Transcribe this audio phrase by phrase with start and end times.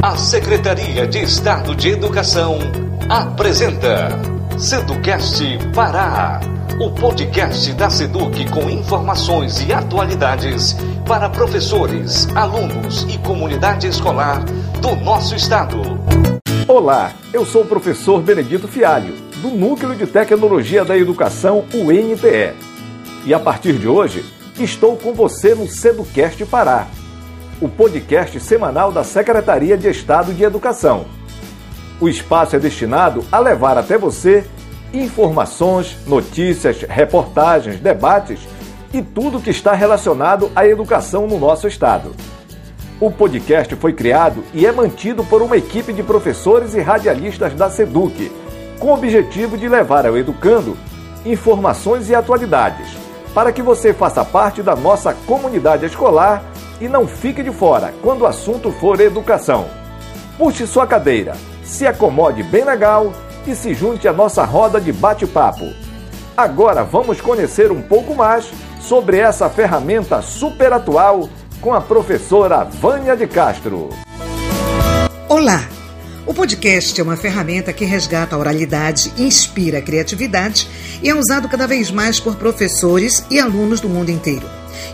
[0.00, 2.58] A Secretaria de Estado de Educação
[3.08, 4.08] apresenta
[4.56, 5.42] Seducast
[5.74, 6.40] Pará,
[6.80, 14.44] o podcast da Seduc com informações e atualidades para professores, alunos e comunidade escolar
[14.80, 15.82] do nosso estado.
[16.68, 22.54] Olá, eu sou o professor Benedito Fialho, do Núcleo de Tecnologia da Educação, o NTE.
[23.26, 24.24] E a partir de hoje,
[24.60, 26.86] estou com você no Seducast Pará,
[27.60, 31.06] o podcast semanal da Secretaria de Estado de Educação.
[32.00, 34.44] O espaço é destinado a levar até você
[34.94, 38.40] informações, notícias, reportagens, debates
[38.92, 42.14] e tudo que está relacionado à educação no nosso estado.
[43.00, 47.68] O podcast foi criado e é mantido por uma equipe de professores e radialistas da
[47.68, 48.30] SEDUC,
[48.78, 50.76] com o objetivo de levar ao educando
[51.26, 52.86] informações e atualidades,
[53.34, 56.42] para que você faça parte da nossa comunidade escolar
[56.80, 59.66] e não fique de fora quando o assunto for educação.
[60.36, 63.12] Puxe sua cadeira, se acomode bem legal
[63.46, 65.72] e se junte à nossa roda de bate-papo.
[66.36, 68.48] Agora vamos conhecer um pouco mais
[68.80, 71.28] sobre essa ferramenta super atual
[71.60, 73.88] com a professora Vânia de Castro.
[75.28, 75.68] Olá!
[76.24, 80.68] O podcast é uma ferramenta que resgata a oralidade, inspira a criatividade
[81.02, 84.46] e é usado cada vez mais por professores e alunos do mundo inteiro.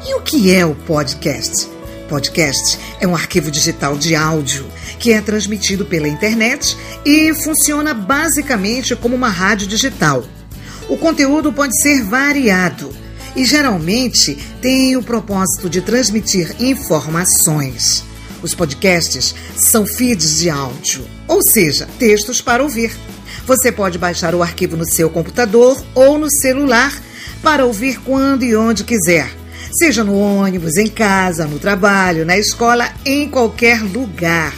[0.07, 1.74] E o que é o podcast?
[2.09, 4.67] Podcast é um arquivo digital de áudio
[4.99, 10.25] que é transmitido pela internet e funciona basicamente como uma rádio digital.
[10.89, 12.95] O conteúdo pode ser variado
[13.35, 18.05] e geralmente tem o propósito de transmitir informações.
[18.43, 22.95] Os podcasts são feeds de áudio, ou seja, textos para ouvir.
[23.47, 26.93] Você pode baixar o arquivo no seu computador ou no celular
[27.43, 29.44] para ouvir quando e onde quiser
[29.79, 34.55] seja no ônibus, em casa, no trabalho, na escola, em qualquer lugar.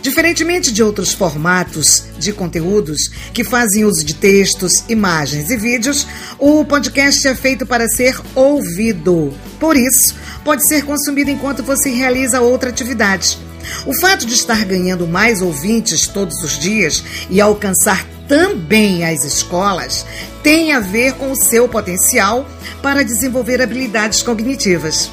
[0.00, 6.06] Diferentemente de outros formatos de conteúdos que fazem uso de textos, imagens e vídeos,
[6.38, 9.34] o podcast é feito para ser ouvido.
[9.58, 13.36] Por isso, pode ser consumido enquanto você realiza outra atividade.
[13.84, 20.06] O fato de estar ganhando mais ouvintes todos os dias e alcançar também as escolas
[20.42, 22.46] tem a ver com o seu potencial
[22.82, 25.10] para desenvolver habilidades cognitivas.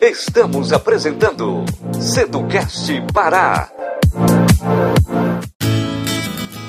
[0.00, 1.64] Estamos apresentando
[2.00, 3.70] Seducast Pará.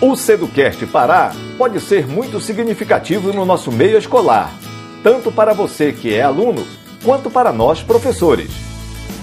[0.01, 4.53] O Seducast Pará pode ser muito significativo no nosso meio escolar,
[5.03, 6.65] tanto para você que é aluno,
[7.03, 8.51] quanto para nós professores.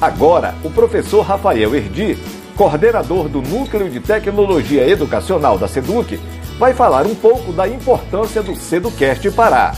[0.00, 2.18] Agora, o professor Rafael Erdi
[2.56, 6.18] coordenador do Núcleo de Tecnologia Educacional da SEDUC,
[6.58, 9.74] vai falar um pouco da importância do SEDUCast Pará.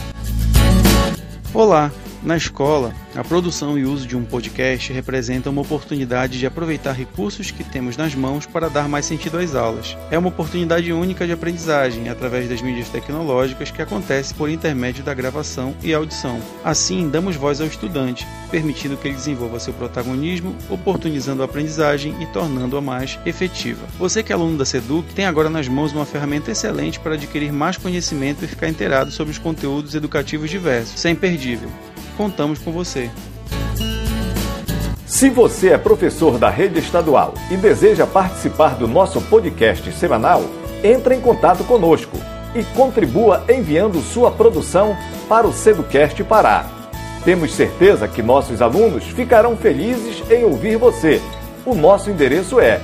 [1.54, 1.90] Olá,
[2.26, 7.52] na escola, a produção e uso de um podcast representa uma oportunidade de aproveitar recursos
[7.52, 9.96] que temos nas mãos para dar mais sentido às aulas.
[10.10, 15.14] É uma oportunidade única de aprendizagem através das mídias tecnológicas que acontece por intermédio da
[15.14, 16.40] gravação e audição.
[16.64, 22.26] Assim, damos voz ao estudante, permitindo que ele desenvolva seu protagonismo, oportunizando a aprendizagem e
[22.26, 23.86] tornando-a mais efetiva.
[24.00, 27.52] Você que é aluno da SEDUC tem agora nas mãos uma ferramenta excelente para adquirir
[27.52, 30.96] mais conhecimento e ficar inteirado sobre os conteúdos educativos diversos.
[30.96, 31.70] Isso é imperdível
[32.16, 33.10] contamos com você.
[35.06, 40.42] Se você é professor da rede estadual e deseja participar do nosso podcast semanal,
[40.82, 42.18] entre em contato conosco
[42.54, 44.96] e contribua enviando sua produção
[45.28, 46.64] para o Seducast Pará.
[47.24, 51.20] Temos certeza que nossos alunos ficarão felizes em ouvir você.
[51.64, 52.80] O nosso endereço é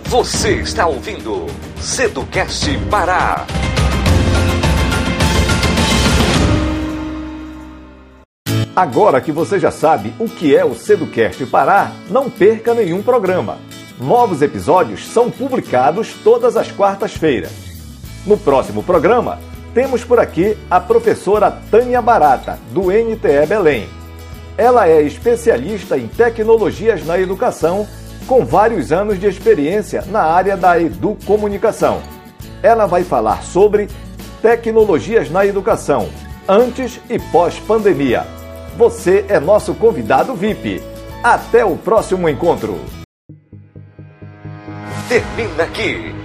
[0.04, 1.46] você está ouvindo
[1.78, 3.46] Seducast Pará.
[8.76, 13.58] Agora que você já sabe o que é o Seducast Pará, não perca nenhum programa.
[13.98, 17.54] Novos episódios são publicados todas as quartas-feiras.
[18.26, 19.40] No próximo programa,
[19.74, 23.88] temos por aqui a professora Tânia Barata, do NTE Belém
[24.58, 27.88] ela é especialista em tecnologias na educação,
[28.28, 32.02] com vários anos de experiência na área da educomunicação.
[32.64, 33.88] Ela vai falar sobre
[34.42, 36.10] tecnologias na educação,
[36.48, 38.26] antes e pós-pandemia.
[38.78, 40.82] Você é nosso convidado VIP.
[41.24, 42.80] Até o próximo encontro.
[45.08, 46.25] Termina aqui.